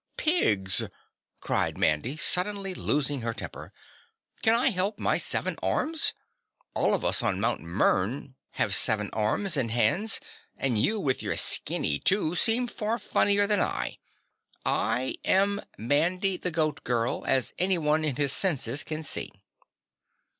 "PIGS!" 0.17 0.85
cried 1.41 1.77
Mandy, 1.77 2.17
suddenly 2.17 2.73
losing 2.73 3.21
her 3.21 3.35
temper. 3.35 3.71
"Can 4.41 4.55
I 4.55 4.69
help 4.69 4.97
my 4.97 5.19
seven 5.19 5.59
arms? 5.61 6.13
All 6.73 6.95
of 6.95 7.05
us 7.05 7.21
on 7.21 7.39
Mt. 7.39 7.59
Mern 7.61 8.33
have 8.53 8.73
seven 8.73 9.11
arms 9.13 9.55
and 9.55 9.69
hands 9.69 10.19
and 10.57 10.81
you 10.83 10.99
with 10.99 11.21
your 11.21 11.37
skinny 11.37 11.99
two 11.99 12.33
seem 12.35 12.65
far 12.65 12.97
funnier 12.97 13.45
than 13.45 13.59
I. 13.59 13.99
I 14.65 15.17
am 15.23 15.61
Mandy, 15.77 16.35
the 16.37 16.49
Goat 16.49 16.83
Girl, 16.83 17.23
as 17.27 17.53
anyone 17.59 18.03
in 18.03 18.15
his 18.15 18.33
senses 18.33 18.83
can 18.83 19.03
see." 19.03 19.29